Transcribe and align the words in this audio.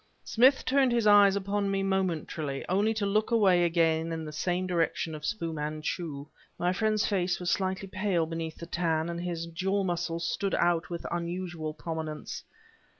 Smith 0.23 0.65
turned 0.65 0.91
his 0.91 1.05
eyes 1.05 1.35
upon 1.35 1.69
me 1.69 1.83
momentarily, 1.83 2.65
only 2.67 2.91
to 2.91 3.05
look 3.05 3.29
away 3.29 3.63
again 3.63 4.11
in 4.11 4.25
the 4.25 4.63
direction 4.67 5.13
of 5.13 5.23
Fu 5.23 5.53
Manchu. 5.53 6.25
My 6.57 6.73
friend's 6.73 7.05
face 7.05 7.39
was 7.39 7.51
slightly 7.51 7.87
pale 7.87 8.25
beneath 8.25 8.55
the 8.57 8.65
tan, 8.65 9.09
and 9.09 9.21
his 9.21 9.45
jaw 9.45 9.83
muscles 9.83 10.27
stood 10.27 10.55
out 10.55 10.89
with 10.89 11.05
unusual 11.11 11.71
prominence. 11.75 12.43